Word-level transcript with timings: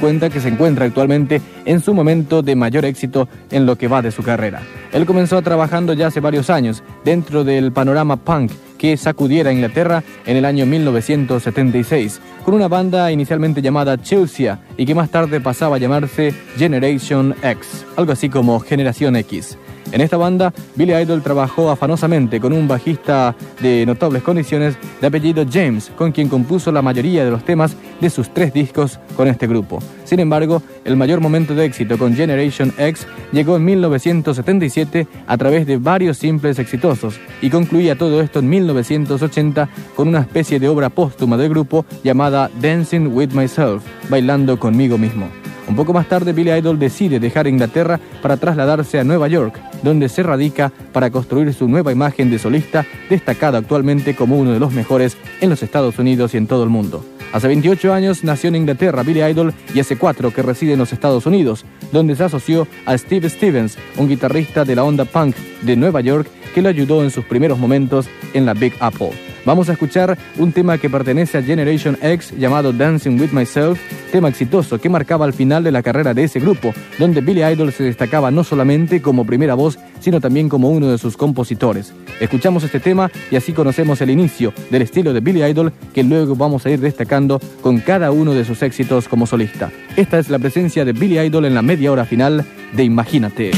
cuenta 0.00 0.30
que 0.30 0.40
se 0.40 0.48
encuentra 0.48 0.86
actualmente 0.86 1.40
en 1.64 1.80
su 1.80 1.94
momento 1.94 2.42
de 2.42 2.56
mayor 2.56 2.84
éxito 2.84 3.28
en 3.50 3.66
lo 3.66 3.76
que 3.76 3.86
va 3.86 4.02
de 4.02 4.10
su 4.10 4.22
carrera. 4.22 4.62
Él 4.92 5.06
comenzó 5.06 5.40
trabajando 5.42 5.92
ya 5.92 6.08
hace 6.08 6.20
varios 6.20 6.50
años 6.50 6.82
dentro 7.04 7.44
del 7.44 7.70
panorama 7.70 8.16
punk 8.16 8.50
que 8.78 8.96
sacudiera 8.96 9.52
Inglaterra 9.52 10.02
en 10.24 10.38
el 10.38 10.46
año 10.46 10.64
1976, 10.64 12.20
con 12.44 12.54
una 12.54 12.66
banda 12.66 13.12
inicialmente 13.12 13.60
llamada 13.60 13.98
Chelsea 13.98 14.58
y 14.78 14.86
que 14.86 14.94
más 14.94 15.10
tarde 15.10 15.38
pasaba 15.38 15.76
a 15.76 15.78
llamarse 15.78 16.34
Generation 16.56 17.34
X, 17.42 17.84
algo 17.96 18.12
así 18.12 18.30
como 18.30 18.58
Generación 18.58 19.16
X. 19.16 19.58
En 19.92 20.00
esta 20.00 20.16
banda, 20.16 20.52
Billy 20.76 20.94
Idol 20.94 21.22
trabajó 21.22 21.70
afanosamente 21.70 22.40
con 22.40 22.52
un 22.52 22.68
bajista 22.68 23.34
de 23.60 23.84
notables 23.84 24.22
condiciones 24.22 24.76
de 25.00 25.06
apellido 25.06 25.44
James, 25.50 25.90
con 25.96 26.12
quien 26.12 26.28
compuso 26.28 26.70
la 26.70 26.82
mayoría 26.82 27.24
de 27.24 27.30
los 27.30 27.44
temas 27.44 27.76
de 28.00 28.08
sus 28.08 28.32
tres 28.32 28.52
discos 28.52 29.00
con 29.16 29.26
este 29.26 29.48
grupo. 29.48 29.80
Sin 30.10 30.18
embargo, 30.18 30.60
el 30.84 30.96
mayor 30.96 31.20
momento 31.20 31.54
de 31.54 31.64
éxito 31.64 31.96
con 31.96 32.16
Generation 32.16 32.74
X 32.76 33.06
llegó 33.30 33.54
en 33.54 33.64
1977 33.64 35.06
a 35.24 35.38
través 35.38 35.68
de 35.68 35.76
varios 35.76 36.18
simples 36.18 36.58
exitosos 36.58 37.20
y 37.40 37.48
concluía 37.48 37.96
todo 37.96 38.20
esto 38.20 38.40
en 38.40 38.48
1980 38.48 39.68
con 39.94 40.08
una 40.08 40.22
especie 40.22 40.58
de 40.58 40.68
obra 40.68 40.88
póstuma 40.88 41.36
del 41.36 41.50
grupo 41.50 41.86
llamada 42.02 42.50
Dancing 42.60 43.12
with 43.12 43.30
Myself, 43.34 43.84
bailando 44.08 44.58
conmigo 44.58 44.98
mismo. 44.98 45.28
Un 45.68 45.76
poco 45.76 45.92
más 45.92 46.08
tarde, 46.08 46.32
Billy 46.32 46.50
Idol 46.50 46.80
decide 46.80 47.20
dejar 47.20 47.46
Inglaterra 47.46 48.00
para 48.20 48.36
trasladarse 48.36 48.98
a 48.98 49.04
Nueva 49.04 49.28
York, 49.28 49.60
donde 49.84 50.08
se 50.08 50.24
radica 50.24 50.72
para 50.92 51.10
construir 51.10 51.54
su 51.54 51.68
nueva 51.68 51.92
imagen 51.92 52.32
de 52.32 52.40
solista, 52.40 52.84
destacada 53.08 53.58
actualmente 53.58 54.16
como 54.16 54.36
uno 54.36 54.50
de 54.50 54.58
los 54.58 54.72
mejores 54.72 55.16
en 55.40 55.50
los 55.50 55.62
Estados 55.62 56.00
Unidos 56.00 56.34
y 56.34 56.38
en 56.38 56.48
todo 56.48 56.64
el 56.64 56.70
mundo. 56.70 57.04
Hace 57.32 57.48
28 57.48 57.92
años 57.92 58.24
nació 58.24 58.48
en 58.48 58.56
Inglaterra 58.56 59.02
Billy 59.02 59.22
Idol 59.22 59.54
y 59.74 59.80
hace 59.80 59.96
4 59.96 60.32
que 60.32 60.42
reside 60.42 60.72
en 60.72 60.78
los 60.78 60.92
Estados 60.92 61.26
Unidos, 61.26 61.64
donde 61.92 62.16
se 62.16 62.24
asoció 62.24 62.66
a 62.86 62.96
Steve 62.98 63.28
Stevens, 63.28 63.78
un 63.96 64.08
guitarrista 64.08 64.64
de 64.64 64.76
la 64.76 64.84
onda 64.84 65.04
punk 65.04 65.36
de 65.62 65.76
Nueva 65.76 66.00
York 66.00 66.28
que 66.54 66.62
lo 66.62 66.68
ayudó 66.68 67.02
en 67.02 67.10
sus 67.10 67.24
primeros 67.24 67.58
momentos 67.58 68.06
en 68.34 68.46
la 68.46 68.54
Big 68.54 68.74
Apple. 68.80 69.29
Vamos 69.44 69.68
a 69.68 69.72
escuchar 69.72 70.18
un 70.38 70.52
tema 70.52 70.76
que 70.78 70.90
pertenece 70.90 71.38
a 71.38 71.42
Generation 71.42 71.96
X 72.02 72.32
llamado 72.36 72.72
Dancing 72.72 73.18
with 73.18 73.30
Myself, 73.32 73.80
tema 74.12 74.28
exitoso 74.28 74.78
que 74.78 74.88
marcaba 74.88 75.24
el 75.24 75.32
final 75.32 75.64
de 75.64 75.72
la 75.72 75.82
carrera 75.82 76.12
de 76.12 76.24
ese 76.24 76.40
grupo, 76.40 76.74
donde 76.98 77.20
Billy 77.22 77.42
Idol 77.42 77.72
se 77.72 77.84
destacaba 77.84 78.30
no 78.30 78.44
solamente 78.44 79.00
como 79.00 79.24
primera 79.24 79.54
voz, 79.54 79.78
sino 80.00 80.20
también 80.20 80.48
como 80.48 80.70
uno 80.70 80.90
de 80.90 80.98
sus 80.98 81.16
compositores. 81.16 81.94
Escuchamos 82.20 82.64
este 82.64 82.80
tema 82.80 83.10
y 83.30 83.36
así 83.36 83.52
conocemos 83.52 84.00
el 84.02 84.10
inicio 84.10 84.52
del 84.70 84.82
estilo 84.82 85.12
de 85.12 85.20
Billy 85.20 85.42
Idol 85.42 85.72
que 85.94 86.04
luego 86.04 86.36
vamos 86.36 86.66
a 86.66 86.70
ir 86.70 86.80
destacando 86.80 87.40
con 87.62 87.80
cada 87.80 88.10
uno 88.10 88.34
de 88.34 88.44
sus 88.44 88.62
éxitos 88.62 89.08
como 89.08 89.26
solista. 89.26 89.70
Esta 89.96 90.18
es 90.18 90.28
la 90.28 90.38
presencia 90.38 90.84
de 90.84 90.92
Billy 90.92 91.18
Idol 91.18 91.46
en 91.46 91.54
la 91.54 91.62
media 91.62 91.90
hora 91.90 92.04
final 92.04 92.44
de 92.72 92.84
Imagínate. 92.84 93.50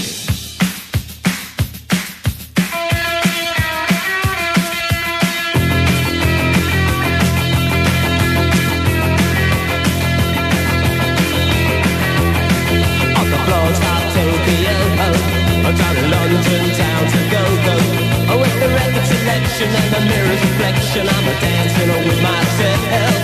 reflection 19.62 19.82
and 19.82 19.94
the 19.94 20.00
mirror's 20.10 20.42
reflection. 20.42 21.05
I'm 21.08 21.27
a 21.28 21.34
dancer 21.41 21.86
with 22.06 22.20
myself. 22.22 23.14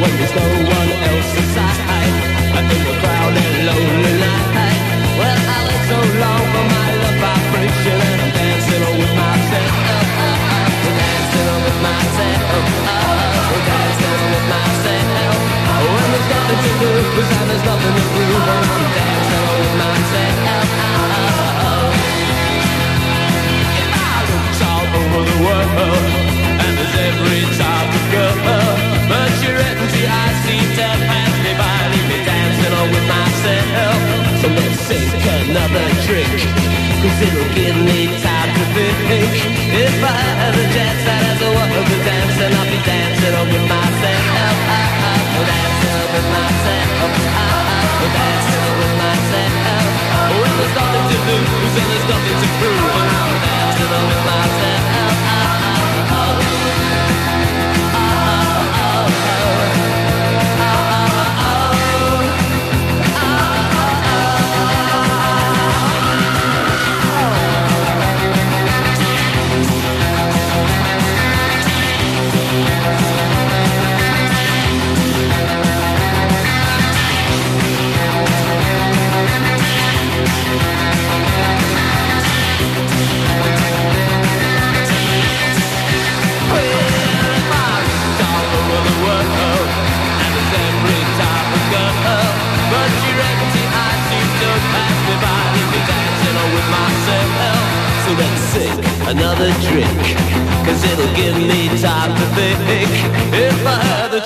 When 0.00 0.12
there's 0.16 0.34
no 0.34 0.46
one 0.64 0.90
else 1.08 1.30
inside. 1.36 1.80
In 2.62 2.80
the 2.84 2.94
crowd 3.02 3.34
and 3.36 3.66
lonely 3.66 4.14
night. 4.22 4.80
Well, 5.18 5.36
I 5.36 5.58
wait 5.68 5.82
so 5.92 5.98
long 6.22 6.44
for 6.52 6.64
my 6.72 6.88
love 7.02 7.18
vibration 7.20 7.98
And 8.08 8.20
I'm 8.22 8.32
dancing 8.32 8.82
all 8.86 8.96
with 8.96 9.14
myself. 9.20 9.74
I'm 10.22 10.94
Dancing 10.96 11.48
all 11.52 11.60
with 11.66 11.80
myself. 11.84 12.54
I'm 13.52 13.60
Dancing 13.68 14.22
with 14.32 14.46
myself. 14.56 15.36
When 15.82 16.08
there's 16.12 16.28
nothing 16.32 16.60
to 16.64 16.72
do 16.80 16.90
Cause 17.12 17.30
there's 17.48 17.64
nothing 17.68 17.94
to 17.98 18.04
prove 18.12 18.91
I 30.08 30.26
see 30.42 30.62
to 30.76 30.86
pass 31.06 31.34
me 31.44 31.52
by, 31.54 31.78
leave 31.92 32.08
me 32.08 32.24
dancing 32.24 32.74
on 32.74 32.90
with 32.90 33.06
my 33.08 33.31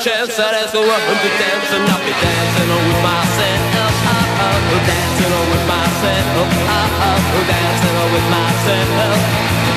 chance 0.02 0.36
that 0.36 0.52
I 0.52 0.68
the 0.68 0.80
world 0.82 1.04
and 1.08 1.20
be 1.24 1.30
dancing, 1.40 1.80
I'll 1.88 2.04
be 2.04 2.12
dancing 2.12 2.68
on 2.68 2.82
with 2.84 3.00
myself. 3.00 3.64
Oh, 3.80 3.88
oh, 3.88 4.76
oh, 4.76 4.80
dancing 4.84 5.32
on 5.32 5.46
with 5.48 5.64
myself. 5.64 6.36
Oh, 6.36 6.44
oh, 6.44 7.00
oh, 7.08 7.40
dancing 7.48 7.96
on 7.96 8.08
with 8.12 8.28
myself. 8.28 9.16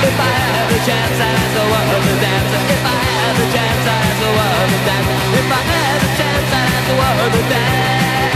If 0.03 0.18
I 0.19 0.28
had 0.28 0.68
a 0.75 0.79
chance, 0.84 1.16
I'd 1.24 1.40
ask 1.40 1.56
the 1.56 1.63
world 1.72 2.03
to 2.03 2.16
dance. 2.19 2.52
If 2.52 2.84
I 2.84 3.00
had 3.00 3.35
a 3.40 3.47
chance, 3.53 3.84
I'd 3.88 3.96
ask 3.96 4.19
the 4.19 4.31
world 4.35 4.68
to 4.75 4.79
dance. 4.84 5.08
If 5.40 5.47
I 5.47 5.62
had 5.72 6.03
a 6.03 6.09
chance, 6.19 6.52
I'd 6.52 6.68
ask 6.68 6.84
the 6.90 6.96
world 7.00 7.31
to 7.31 7.44
dance. 7.47 8.34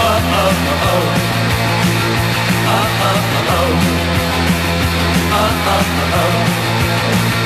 Oh, 0.00 0.20
oh, 0.20 0.60
oh, 0.60 0.88
oh. 0.90 1.08
oh, 2.68 3.00
oh. 3.00 3.80
Oh, 5.32 5.56
oh, 5.70 6.64
oh. 6.66 6.69
Thank 7.10 7.34
you. 7.34 7.39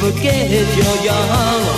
Forget 0.00 0.50
you're 0.50 1.04
young 1.04 1.69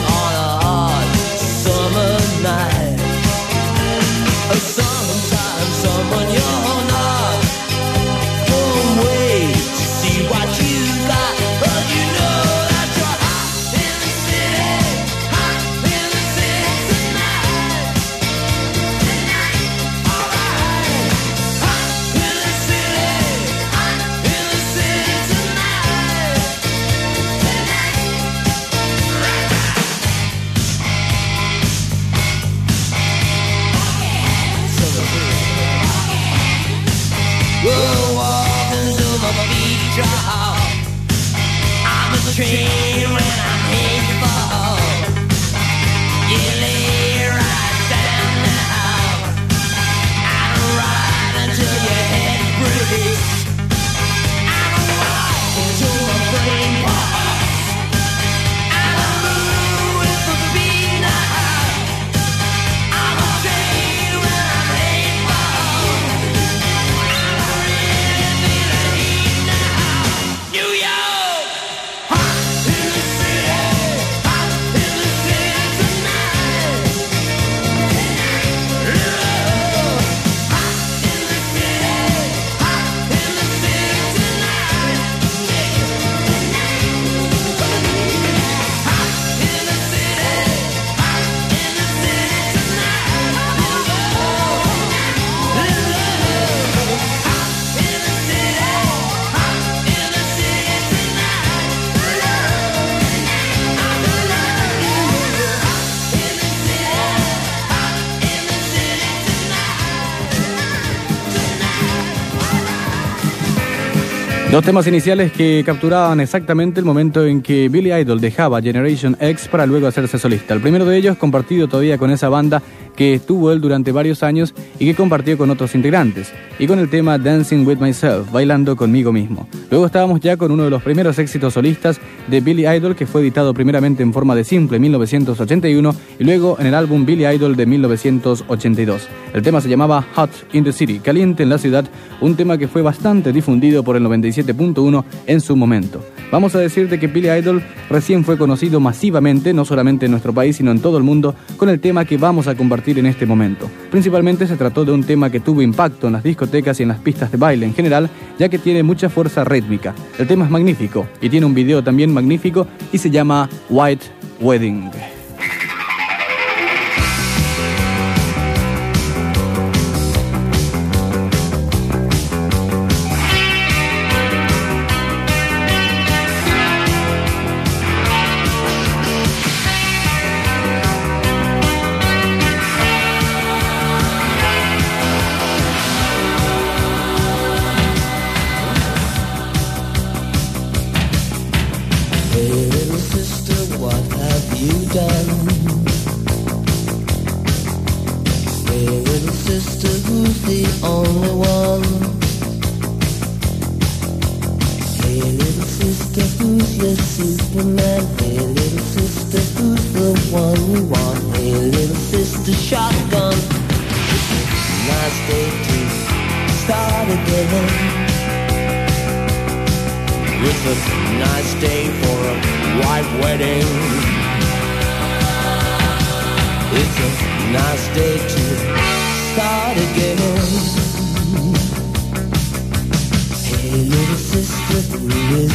Dos 114.53 114.67
temas 114.67 114.87
iniciales 114.87 115.33
que 115.33 115.63
capturaban 115.65 116.21
exactamente 116.21 116.79
el 116.79 116.85
momento 116.85 117.25
en 117.25 117.41
que 117.41 117.71
Billy 117.71 117.91
Idol 117.91 118.21
dejaba 118.21 118.61
Generation 118.61 119.17
X 119.19 119.49
para 119.49 119.65
luego 119.65 119.87
hacerse 119.87 120.19
solista. 120.19 120.53
El 120.53 120.61
primero 120.61 120.85
de 120.85 120.95
ellos 120.95 121.17
compartido 121.17 121.69
todavía 121.69 121.97
con 121.97 122.11
esa 122.11 122.29
banda 122.29 122.63
que 123.03 123.15
estuvo 123.15 123.51
él 123.51 123.61
durante 123.61 123.91
varios 123.91 124.23
años 124.23 124.55
y 124.79 124.85
que 124.85 124.95
compartió 124.95 125.37
con 125.37 125.51
otros 125.51 125.75
integrantes, 125.75 126.33
y 126.61 126.69
con 126.69 126.79
el 126.79 126.89
tema 126.89 127.19
Dancing 127.19 127.67
with 127.67 127.79
Myself, 127.79 128.31
bailando 128.31 128.77
conmigo 128.77 129.13
mismo. 129.13 129.49
Luego 129.73 129.87
estábamos 129.87 130.21
ya 130.21 130.37
con 130.37 130.53
uno 130.53 130.63
de 130.63 130.71
los 130.71 130.85
primeros 130.85 131.19
éxitos 131.19 131.55
solistas 131.55 132.01
de 132.29 132.41
Billy 132.41 132.65
Idol 132.65 132.95
que 132.95 133.07
fue 133.07 133.23
editado 133.23 133.55
primeramente 133.55 134.05
en 134.05 134.13
forma 134.13 134.37
de 134.37 134.45
simple 134.45 134.77
en 134.77 134.83
1981 134.83 135.97
y 136.21 136.23
luego 136.23 136.57
en 136.61 136.67
el 136.67 136.75
álbum 136.75 137.05
Billy 137.05 137.27
Idol 137.27 137.57
de 137.57 137.67
1982. 137.67 139.09
El 139.35 139.43
tema 139.43 139.61
se 139.61 139.69
llamaba 139.69 140.07
Hot 140.15 140.31
in 140.53 140.63
the 140.63 140.73
City, 140.73 141.01
caliente 141.01 141.43
en 141.43 141.49
la 141.49 141.59
ciudad, 141.59 141.85
un 142.21 142.37
tema 142.37 142.57
que 142.57 142.69
fue 142.69 142.83
bastante 142.83 143.33
difundido 143.33 143.83
por 143.83 143.97
el 143.97 144.05
97.1 144.05 145.05
en 145.27 145.41
su 145.41 145.57
momento. 145.57 146.05
Vamos 146.33 146.55
a 146.55 146.61
decirte 146.61 146.99
que 146.99 147.09
Billy 147.09 147.29
Idol 147.29 147.63
recién 147.91 148.25
fue 148.25 148.39
conocido 148.39 148.81
masivamente, 148.81 149.53
no 149.53 149.67
solamente 149.67 150.07
en 150.07 150.13
nuestro 150.13 150.33
país, 150.33 150.57
sino 150.57 150.71
en 150.71 150.81
todo 150.81 150.97
el 150.97 151.05
mundo, 151.05 151.35
con 151.59 151.69
el 151.69 151.79
tema 151.79 152.07
que 152.07 152.17
vamos 152.17 152.49
a 152.49 152.55
compartir 152.55 152.99
en 152.99 153.05
este 153.05 153.27
momento. 153.27 153.71
Principalmente 153.91 154.47
se 154.47 154.57
trató 154.57 154.87
de 154.87 154.93
un 154.93 155.05
tema 155.05 155.29
que 155.29 155.41
tuvo 155.41 155.61
impacto 155.61 156.07
en 156.07 156.15
las 156.15 156.23
discotecas 156.23 156.81
y 156.81 156.85
en 156.85 156.89
las 156.89 157.01
pistas 157.01 157.31
de 157.31 157.37
baile 157.37 157.67
en 157.67 157.75
general, 157.75 158.09
ya 158.39 158.49
que 158.49 158.59
tiene 158.59 158.83
mucha 158.83 159.11
fuerza 159.11 159.45
rítmica. 159.45 159.95
El 160.19 160.27
tema 160.27 160.47
es 160.47 160.51
magnífico 160.51 161.07
y 161.21 161.29
tiene 161.29 161.45
un 161.45 161.53
video 161.53 161.85
también 161.85 162.11
magnífico 162.15 162.67
y 162.91 162.97
se 162.97 163.11
llama 163.11 163.51
White 163.69 164.07
Wedding. 164.41 165.22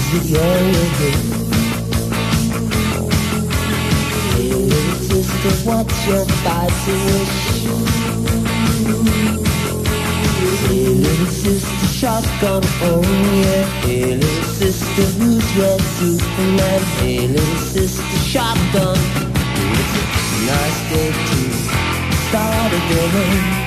Who 0.09 0.17
is 0.17 0.23
it 0.23 0.29
you're 0.29 0.41
with? 0.71 1.21
Hey, 4.35 4.53
little 4.53 4.95
sister, 4.95 5.69
what's 5.69 6.07
your 6.07 6.25
spicy 6.25 6.91
wish? 6.91 7.35
Hey, 10.67 10.87
little 10.87 11.25
sister, 11.27 11.87
shotgun, 11.87 12.63
oh 12.81 13.01
yeah. 13.33 13.65
Hey, 13.81 14.15
little 14.15 14.43
sister, 14.43 15.03
who's 15.19 15.55
your 15.55 15.79
Superman? 15.79 16.81
Hey, 16.99 17.27
little 17.27 17.57
sister, 17.57 18.17
shotgun. 18.29 18.97
It's 19.79 19.93
a 19.93 20.45
nice 20.45 20.79
day 20.89 21.11
to 21.11 21.37
start 22.29 22.71
again. 22.73 23.66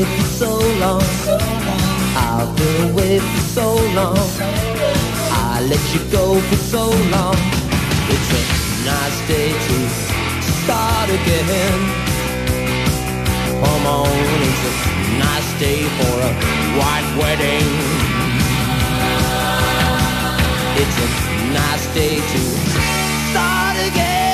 away 0.00 0.16
for 0.16 0.24
so 0.24 0.58
long. 0.78 1.02
I've 2.16 2.56
been 2.56 2.90
away 2.90 3.18
for 3.18 3.40
so 3.40 3.74
long. 3.94 4.18
I 5.32 5.60
let 5.68 5.82
you 5.94 6.00
go 6.10 6.40
for 6.40 6.56
so 6.56 6.84
long. 7.10 7.36
It's 8.12 8.30
a 8.32 8.42
nice 8.84 9.28
day 9.28 9.52
to 9.52 9.76
start 10.60 11.08
again. 11.08 11.80
Come 13.62 13.86
on, 13.86 14.08
it's 14.48 14.64
a 14.68 15.18
nice 15.18 15.60
day 15.60 15.82
for 15.98 16.16
a 16.28 16.32
white 16.78 17.08
wedding. 17.20 17.70
It's 20.82 20.98
a 20.98 21.08
nice 21.52 21.94
day 21.94 22.16
to 22.16 22.38
start 23.30 23.76
again. 23.88 24.29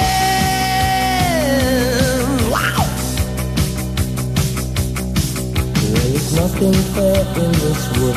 Nothing 6.56 6.80
fair 6.96 7.20
in 7.20 7.52
this 7.52 7.82
world. 8.00 8.16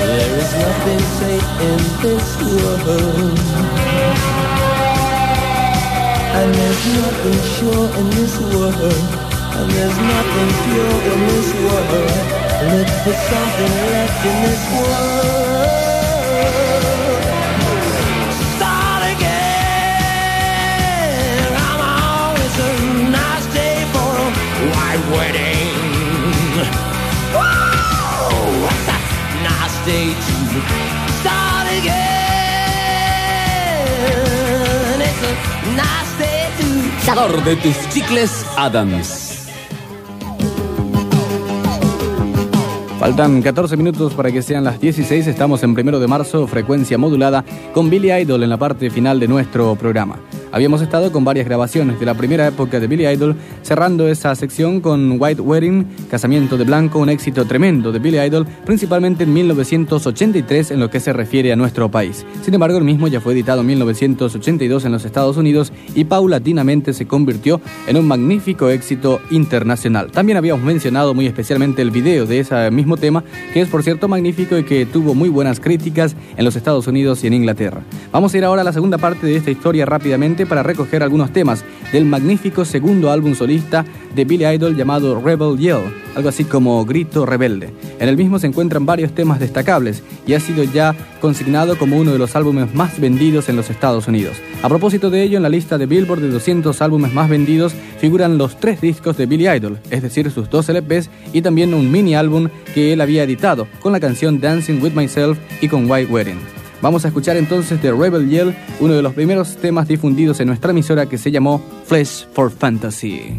There 0.00 0.32
is 0.40 0.50
nothing 0.56 1.02
safe 1.20 1.50
in 1.68 1.80
this 2.00 2.28
world. 2.40 3.38
And 6.32 6.48
there's 6.54 6.82
nothing 6.96 7.40
sure 7.56 7.88
in 8.00 8.06
this 8.16 8.34
world. 8.40 8.96
And 9.52 9.68
there's 9.70 9.98
nothing 9.98 10.50
pure 10.64 10.98
in 11.12 11.20
this 11.28 11.48
world. 11.60 12.08
Look 12.72 12.88
for 13.04 13.16
something 13.28 13.72
left 13.92 14.24
in 14.24 14.36
this 14.48 14.62
world. 14.72 15.48
Wedding. 25.18 25.68
To 29.88 29.94
start 31.20 31.66
again. 31.80 32.18
It's 35.00 35.22
Sabor 37.04 37.42
de 37.42 37.56
tus 37.56 37.88
chicles 37.88 38.44
Adams. 38.56 39.48
Faltan 42.98 43.40
14 43.40 43.76
minutos 43.78 44.12
para 44.12 44.30
que 44.30 44.42
sean 44.42 44.64
las 44.64 44.78
16. 44.78 45.26
Estamos 45.26 45.62
en 45.62 45.72
primero 45.72 46.00
de 46.00 46.06
marzo, 46.06 46.46
frecuencia 46.46 46.98
modulada, 46.98 47.44
con 47.72 47.88
Billy 47.88 48.12
Idol 48.12 48.42
en 48.42 48.50
la 48.50 48.58
parte 48.58 48.90
final 48.90 49.18
de 49.20 49.28
nuestro 49.28 49.74
programa. 49.76 50.18
Habíamos 50.50 50.80
estado 50.80 51.12
con 51.12 51.24
varias 51.24 51.46
grabaciones 51.46 52.00
de 52.00 52.06
la 52.06 52.14
primera 52.14 52.46
época 52.46 52.80
de 52.80 52.86
Billy 52.86 53.06
Idol, 53.06 53.36
cerrando 53.62 54.08
esa 54.08 54.34
sección 54.34 54.80
con 54.80 55.20
White 55.20 55.42
Wedding, 55.42 55.86
Casamiento 56.10 56.56
de 56.56 56.64
Blanco, 56.64 56.98
un 56.98 57.10
éxito 57.10 57.44
tremendo 57.44 57.92
de 57.92 57.98
Billy 57.98 58.18
Idol, 58.18 58.46
principalmente 58.64 59.24
en 59.24 59.32
1983 59.34 60.70
en 60.70 60.80
lo 60.80 60.88
que 60.88 61.00
se 61.00 61.12
refiere 61.12 61.52
a 61.52 61.56
nuestro 61.56 61.90
país. 61.90 62.24
Sin 62.42 62.54
embargo, 62.54 62.78
el 62.78 62.84
mismo 62.84 63.08
ya 63.08 63.20
fue 63.20 63.34
editado 63.34 63.60
en 63.60 63.66
1982 63.66 64.84
en 64.86 64.92
los 64.92 65.04
Estados 65.04 65.36
Unidos 65.36 65.72
y 65.94 66.04
paulatinamente 66.04 66.94
se 66.94 67.06
convirtió 67.06 67.60
en 67.86 67.98
un 67.98 68.06
magnífico 68.06 68.70
éxito 68.70 69.20
internacional. 69.30 70.10
También 70.10 70.38
habíamos 70.38 70.64
mencionado 70.64 71.12
muy 71.12 71.26
especialmente 71.26 71.82
el 71.82 71.90
video 71.90 72.24
de 72.24 72.40
ese 72.40 72.70
mismo 72.70 72.96
tema, 72.96 73.22
que 73.52 73.60
es 73.60 73.68
por 73.68 73.82
cierto 73.82 74.08
magnífico 74.08 74.56
y 74.56 74.64
que 74.64 74.86
tuvo 74.86 75.14
muy 75.14 75.28
buenas 75.28 75.60
críticas 75.60 76.16
en 76.36 76.44
los 76.44 76.56
Estados 76.56 76.86
Unidos 76.86 77.22
y 77.22 77.26
en 77.26 77.34
Inglaterra. 77.34 77.82
Vamos 78.12 78.32
a 78.32 78.38
ir 78.38 78.44
ahora 78.44 78.62
a 78.62 78.64
la 78.64 78.72
segunda 78.72 78.96
parte 78.96 79.26
de 79.26 79.36
esta 79.36 79.50
historia 79.50 79.84
rápidamente 79.84 80.37
para 80.46 80.62
recoger 80.62 81.02
algunos 81.02 81.32
temas 81.32 81.64
del 81.92 82.04
magnífico 82.04 82.64
segundo 82.64 83.10
álbum 83.10 83.34
solista 83.34 83.84
de 84.14 84.24
Billy 84.24 84.46
Idol 84.46 84.76
llamado 84.76 85.20
Rebel 85.20 85.58
Yell, 85.58 85.92
algo 86.14 86.28
así 86.28 86.44
como 86.44 86.84
Grito 86.84 87.24
Rebelde. 87.24 87.70
En 87.98 88.08
el 88.08 88.16
mismo 88.16 88.38
se 88.38 88.46
encuentran 88.46 88.86
varios 88.86 89.12
temas 89.12 89.40
destacables 89.40 90.02
y 90.26 90.34
ha 90.34 90.40
sido 90.40 90.64
ya 90.64 90.94
consignado 91.20 91.78
como 91.78 91.96
uno 91.96 92.12
de 92.12 92.18
los 92.18 92.36
álbumes 92.36 92.74
más 92.74 93.00
vendidos 93.00 93.48
en 93.48 93.56
los 93.56 93.70
Estados 93.70 94.08
Unidos. 94.08 94.36
A 94.62 94.68
propósito 94.68 95.10
de 95.10 95.22
ello, 95.22 95.36
en 95.36 95.42
la 95.42 95.48
lista 95.48 95.78
de 95.78 95.86
Billboard 95.86 96.20
de 96.20 96.30
200 96.30 96.80
álbumes 96.82 97.12
más 97.12 97.28
vendidos 97.28 97.74
figuran 97.98 98.38
los 98.38 98.58
tres 98.60 98.80
discos 98.80 99.16
de 99.16 99.26
Billy 99.26 99.48
Idol, 99.48 99.78
es 99.90 100.02
decir, 100.02 100.30
sus 100.30 100.50
dos 100.50 100.68
LPs 100.68 101.10
y 101.32 101.42
también 101.42 101.74
un 101.74 101.90
mini 101.90 102.14
álbum 102.14 102.48
que 102.74 102.92
él 102.92 103.00
había 103.00 103.24
editado 103.24 103.66
con 103.80 103.92
la 103.92 104.00
canción 104.00 104.40
Dancing 104.40 104.80
with 104.82 104.92
Myself 104.92 105.38
y 105.60 105.68
con 105.68 105.90
White 105.90 106.12
Wedding. 106.12 106.57
Vamos 106.80 107.04
a 107.04 107.08
escuchar 107.08 107.36
entonces 107.36 107.82
de 107.82 107.92
Rebel 107.92 108.28
Yell, 108.28 108.54
uno 108.80 108.94
de 108.94 109.02
los 109.02 109.14
primeros 109.14 109.56
temas 109.56 109.88
difundidos 109.88 110.40
en 110.40 110.48
nuestra 110.48 110.70
emisora 110.70 111.06
que 111.06 111.18
se 111.18 111.30
llamó 111.30 111.60
Flesh 111.86 112.26
for 112.32 112.50
Fantasy. 112.50 113.36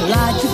Like 0.00 0.45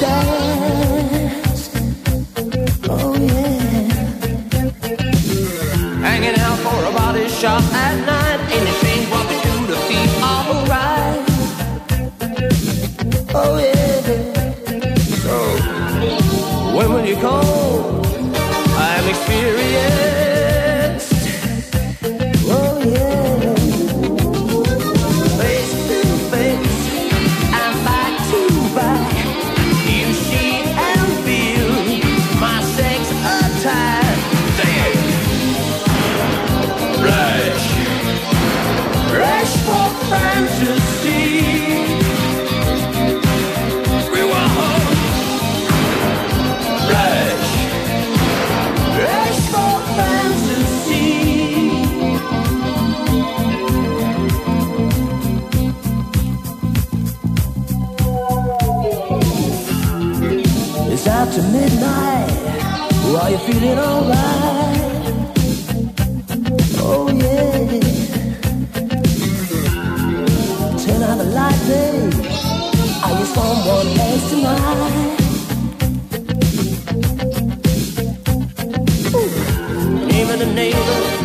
neighbor. 80.55 81.22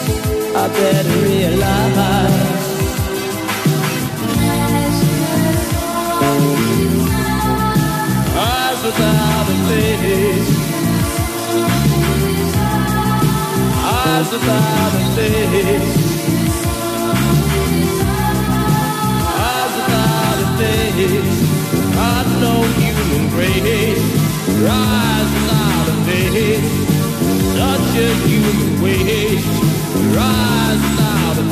I 0.55 0.67
better 0.67 1.17
realize. 1.25 2.69
Eyes 8.37 8.83
without 8.85 9.47
a 9.49 9.57
face. 9.67 10.49
Eyes 13.83 14.31
without 14.31 14.93
a 14.93 15.15
face. 15.15 15.97
Eyes 19.47 19.73
without 19.77 20.39
a 20.39 20.57
face. 20.57 21.49
No 22.41 22.63
human 22.63 23.29
grace. 23.29 24.01
Eyes 24.67 25.29
without 25.35 25.87
a 25.89 26.05
face. 26.05 26.90
such 27.57 27.97
as 27.97 28.31
you 28.31 28.41
out 30.99 31.37
of 31.37 31.51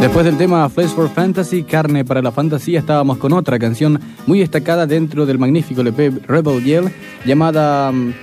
Después 0.00 0.24
del 0.24 0.38
tema 0.38 0.68
Flesh 0.70 0.88
for 0.90 1.10
Fantasy, 1.10 1.62
Carne 1.62 2.06
para 2.06 2.22
la 2.22 2.32
Fantasía, 2.32 2.78
estábamos 2.78 3.18
con 3.18 3.34
otra 3.34 3.58
canción 3.58 4.00
muy 4.26 4.38
destacada 4.40 4.86
dentro 4.86 5.26
del 5.26 5.38
magnífico 5.38 5.82
LP 5.82 6.22
Rebel 6.26 6.64
Yell 6.64 6.90
llamada 7.26 7.92
mm, 7.92 8.14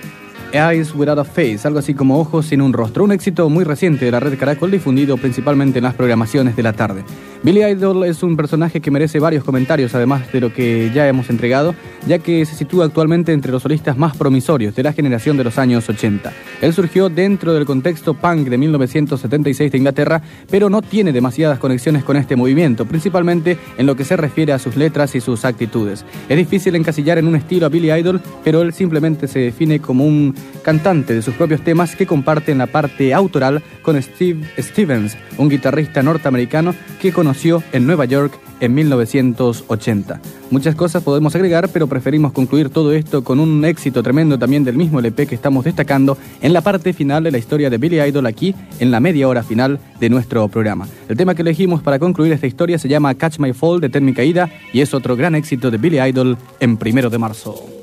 Eyes 0.52 0.94
Without 0.94 1.18
a 1.18 1.24
Face, 1.24 1.60
algo 1.64 1.78
así 1.78 1.94
como 1.94 2.18
Ojos 2.18 2.46
sin 2.46 2.62
un 2.62 2.72
rostro, 2.72 3.04
un 3.04 3.12
éxito 3.12 3.48
muy 3.50 3.64
reciente 3.64 4.04
de 4.04 4.10
la 4.10 4.20
red 4.20 4.38
Caracol 4.38 4.70
difundido 4.70 5.16
principalmente 5.16 5.78
en 5.78 5.84
las 5.84 5.94
programaciones 5.94 6.56
de 6.56 6.62
la 6.62 6.72
tarde. 6.72 7.04
Billy 7.40 7.62
Idol 7.62 8.04
es 8.04 8.24
un 8.24 8.36
personaje 8.36 8.80
que 8.80 8.90
merece 8.90 9.20
varios 9.20 9.44
comentarios, 9.44 9.94
además 9.94 10.32
de 10.32 10.40
lo 10.40 10.52
que 10.52 10.90
ya 10.92 11.06
hemos 11.06 11.30
entregado, 11.30 11.72
ya 12.04 12.18
que 12.18 12.44
se 12.44 12.56
sitúa 12.56 12.86
actualmente 12.86 13.32
entre 13.32 13.52
los 13.52 13.62
solistas 13.62 13.96
más 13.96 14.16
promisorios 14.16 14.74
de 14.74 14.82
la 14.82 14.92
generación 14.92 15.36
de 15.36 15.44
los 15.44 15.56
años 15.56 15.88
80. 15.88 16.32
Él 16.60 16.74
surgió 16.74 17.08
dentro 17.08 17.54
del 17.54 17.64
contexto 17.64 18.14
punk 18.14 18.48
de 18.48 18.58
1976 18.58 19.70
de 19.70 19.78
Inglaterra, 19.78 20.20
pero 20.50 20.68
no 20.68 20.82
tiene 20.82 21.12
demasiadas 21.12 21.60
conexiones 21.60 22.02
con 22.02 22.16
este 22.16 22.34
movimiento, 22.34 22.86
principalmente 22.86 23.56
en 23.76 23.86
lo 23.86 23.94
que 23.94 24.04
se 24.04 24.16
refiere 24.16 24.52
a 24.52 24.58
sus 24.58 24.76
letras 24.76 25.14
y 25.14 25.20
sus 25.20 25.44
actitudes. 25.44 26.04
Es 26.28 26.36
difícil 26.36 26.74
encasillar 26.74 27.18
en 27.18 27.28
un 27.28 27.36
estilo 27.36 27.66
a 27.66 27.68
Billy 27.68 27.92
Idol, 27.92 28.20
pero 28.42 28.62
él 28.62 28.72
simplemente 28.72 29.28
se 29.28 29.38
define 29.38 29.78
como 29.78 30.04
un 30.04 30.34
cantante 30.64 31.14
de 31.14 31.22
sus 31.22 31.34
propios 31.34 31.60
temas 31.60 31.94
que 31.94 32.06
comparte 32.06 32.50
en 32.50 32.58
la 32.58 32.66
parte 32.66 33.14
autoral 33.14 33.62
con 33.82 34.00
Steve 34.02 34.40
Stevens, 34.58 35.16
un 35.36 35.48
guitarrista 35.48 36.02
norteamericano 36.02 36.74
que 37.00 37.12
con 37.12 37.27
conoció 37.28 37.62
en 37.72 37.86
Nueva 37.86 38.06
York 38.06 38.32
en 38.58 38.72
1980. 38.72 40.18
Muchas 40.50 40.74
cosas 40.74 41.02
podemos 41.02 41.34
agregar, 41.34 41.68
pero 41.68 41.86
preferimos 41.86 42.32
concluir 42.32 42.70
todo 42.70 42.90
esto 42.92 43.22
con 43.22 43.38
un 43.38 43.66
éxito 43.66 44.02
tremendo 44.02 44.38
también 44.38 44.64
del 44.64 44.78
mismo 44.78 44.98
LP 44.98 45.26
que 45.26 45.34
estamos 45.34 45.62
destacando 45.66 46.16
en 46.40 46.54
la 46.54 46.62
parte 46.62 46.94
final 46.94 47.22
de 47.22 47.30
la 47.30 47.36
historia 47.36 47.68
de 47.68 47.76
Billy 47.76 48.00
Idol 48.00 48.24
aquí 48.24 48.54
en 48.80 48.90
la 48.90 48.98
media 49.00 49.28
hora 49.28 49.42
final 49.42 49.78
de 50.00 50.08
nuestro 50.08 50.48
programa. 50.48 50.88
El 51.06 51.18
tema 51.18 51.34
que 51.34 51.42
elegimos 51.42 51.82
para 51.82 51.98
concluir 51.98 52.32
esta 52.32 52.46
historia 52.46 52.78
se 52.78 52.88
llama 52.88 53.14
Catch 53.14 53.40
My 53.40 53.52
Fall 53.52 53.82
de 53.82 53.90
Ten 53.90 54.10
Caída 54.14 54.48
y 54.72 54.80
es 54.80 54.94
otro 54.94 55.14
gran 55.14 55.34
éxito 55.34 55.70
de 55.70 55.76
Billy 55.76 56.00
Idol 56.00 56.38
en 56.60 56.78
primero 56.78 57.10
de 57.10 57.18
marzo. 57.18 57.77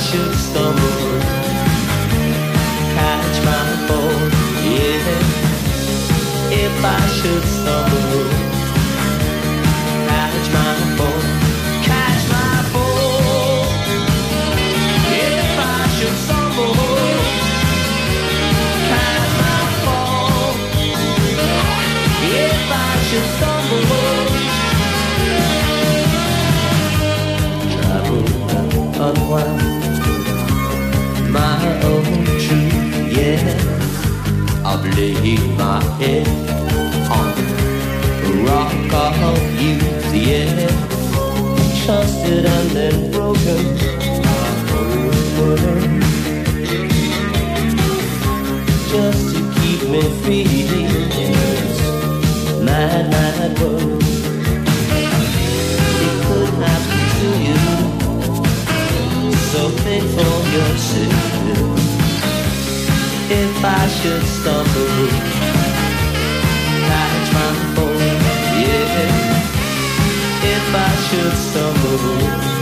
Should 0.00 0.34
stumble, 0.34 1.20
catch 2.96 3.36
my 3.44 3.64
fall, 3.86 4.20
yeah. 4.64 5.10
If 6.50 6.84
I 6.84 7.00
should 7.16 7.44
stumble, 7.44 7.99
truth, 31.80 33.16
yeah. 33.16 33.40
I've 34.64 34.84
laid 34.96 35.40
my 35.56 35.82
head 35.98 36.26
on 37.10 37.28
the 38.22 38.32
rock 38.46 38.72
of 39.30 39.38
youth, 39.60 40.14
yeah. 40.14 40.68
Trusted 41.84 42.44
and 42.44 42.70
then 42.70 43.10
broken. 43.10 43.64
Just 48.90 49.24
to 49.34 49.40
keep 49.60 49.80
me 49.88 50.02
free, 50.22 50.44
yes. 51.18 51.76
Mad, 52.62 53.10
mad 53.10 53.58
world. 53.60 54.02
It 56.06 56.16
could 56.26 56.52
happen 56.62 57.02
to 57.20 57.28
you 57.46 57.60
something 59.52 60.04
for 60.14 60.34
yourself. 60.56 61.29
If 63.62 63.66
I 63.66 63.88
should 63.88 64.22
stumble, 64.22 65.08
catch 66.88 67.32
my 67.34 67.74
fall, 67.74 67.92
yeah. 68.58 69.10
If 70.42 70.74
I 70.74 70.96
should 71.08 71.36
stumble. 71.36 72.59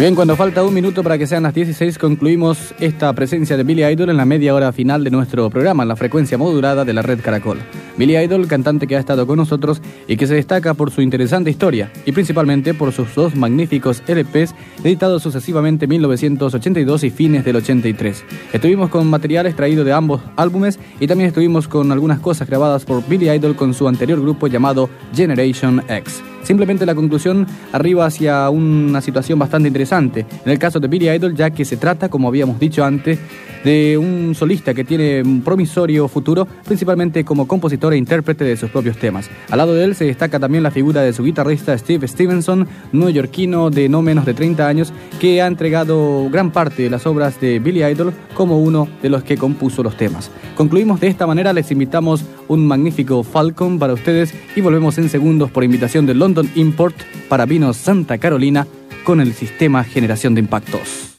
Bien, 0.00 0.14
cuando 0.14 0.34
falta 0.34 0.64
un 0.64 0.72
minuto 0.72 1.02
para 1.02 1.18
que 1.18 1.26
sean 1.26 1.42
las 1.42 1.52
16, 1.52 1.98
concluimos 1.98 2.74
esta 2.80 3.12
presencia 3.12 3.58
de 3.58 3.64
Billy 3.64 3.84
Idol 3.84 4.08
en 4.08 4.16
la 4.16 4.24
media 4.24 4.54
hora 4.54 4.72
final 4.72 5.04
de 5.04 5.10
nuestro 5.10 5.50
programa, 5.50 5.82
en 5.82 5.90
la 5.90 5.96
frecuencia 5.96 6.38
modulada 6.38 6.86
de 6.86 6.94
la 6.94 7.02
red 7.02 7.20
Caracol. 7.20 7.58
Billy 7.98 8.16
Idol, 8.16 8.46
cantante 8.46 8.86
que 8.86 8.96
ha 8.96 8.98
estado 8.98 9.26
con 9.26 9.36
nosotros 9.36 9.82
y 10.08 10.16
que 10.16 10.26
se 10.26 10.36
destaca 10.36 10.72
por 10.72 10.90
su 10.90 11.02
interesante 11.02 11.50
historia 11.50 11.92
y 12.06 12.12
principalmente 12.12 12.72
por 12.72 12.92
sus 12.92 13.14
dos 13.14 13.36
magníficos 13.36 14.02
LPs 14.06 14.54
editados 14.82 15.22
sucesivamente 15.22 15.84
en 15.84 15.90
1982 15.90 17.04
y 17.04 17.10
fines 17.10 17.44
del 17.44 17.56
83. 17.56 18.24
Estuvimos 18.54 18.88
con 18.88 19.06
material 19.06 19.44
extraído 19.44 19.84
de 19.84 19.92
ambos 19.92 20.22
álbumes 20.36 20.78
y 20.98 21.08
también 21.08 21.28
estuvimos 21.28 21.68
con 21.68 21.92
algunas 21.92 22.20
cosas 22.20 22.48
grabadas 22.48 22.86
por 22.86 23.06
Billy 23.06 23.28
Idol 23.28 23.54
con 23.54 23.74
su 23.74 23.86
anterior 23.86 24.18
grupo 24.18 24.46
llamado 24.46 24.88
Generation 25.14 25.82
X. 25.88 26.22
Simplemente 26.42 26.86
la 26.86 26.94
conclusión 26.94 27.46
arriba 27.72 28.06
hacia 28.06 28.48
una 28.50 29.00
situación 29.00 29.38
bastante 29.38 29.68
interesante. 29.68 30.26
En 30.44 30.50
el 30.50 30.58
caso 30.58 30.80
de 30.80 30.88
Billy 30.88 31.10
Idol, 31.10 31.34
ya 31.34 31.50
que 31.50 31.64
se 31.64 31.76
trata, 31.76 32.08
como 32.08 32.28
habíamos 32.28 32.58
dicho 32.58 32.84
antes, 32.84 33.18
de 33.64 33.98
un 33.98 34.34
solista 34.34 34.74
que 34.74 34.84
tiene 34.84 35.22
un 35.22 35.42
promisorio 35.42 36.08
futuro, 36.08 36.46
principalmente 36.64 37.24
como 37.24 37.46
compositor 37.46 37.92
e 37.92 37.96
intérprete 37.96 38.44
de 38.44 38.56
sus 38.56 38.70
propios 38.70 38.96
temas. 38.96 39.30
Al 39.50 39.58
lado 39.58 39.74
de 39.74 39.84
él 39.84 39.94
se 39.94 40.04
destaca 40.04 40.38
también 40.38 40.62
la 40.62 40.70
figura 40.70 41.02
de 41.02 41.12
su 41.12 41.24
guitarrista 41.24 41.76
Steve 41.76 42.06
Stevenson, 42.08 42.66
neoyorquino 42.92 43.70
de 43.70 43.88
no 43.88 44.02
menos 44.02 44.26
de 44.26 44.34
30 44.34 44.66
años, 44.66 44.92
que 45.18 45.42
ha 45.42 45.46
entregado 45.46 46.28
gran 46.30 46.50
parte 46.50 46.82
de 46.82 46.90
las 46.90 47.06
obras 47.06 47.40
de 47.40 47.58
Billy 47.58 47.84
Idol 47.84 48.12
como 48.34 48.60
uno 48.60 48.88
de 49.02 49.10
los 49.10 49.22
que 49.22 49.36
compuso 49.36 49.82
los 49.82 49.96
temas. 49.96 50.30
Concluimos 50.56 51.00
de 51.00 51.08
esta 51.08 51.26
manera, 51.26 51.52
les 51.52 51.70
invitamos 51.70 52.24
un 52.48 52.66
magnífico 52.66 53.22
Falcon 53.22 53.78
para 53.78 53.94
ustedes 53.94 54.34
y 54.56 54.60
volvemos 54.60 54.98
en 54.98 55.08
segundos 55.08 55.50
por 55.50 55.64
invitación 55.64 56.06
de 56.06 56.14
London 56.14 56.50
Import 56.54 56.96
para 57.28 57.46
vinos 57.46 57.76
Santa 57.76 58.18
Carolina 58.18 58.66
con 59.04 59.20
el 59.20 59.32
sistema 59.32 59.84
Generación 59.84 60.34
de 60.34 60.40
Impactos. 60.40 61.09